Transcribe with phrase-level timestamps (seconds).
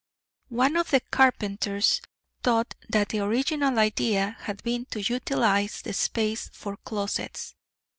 [0.49, 2.01] One of the "carpenters"
[2.41, 7.53] thought that the original idea had been to utilize the space for closets.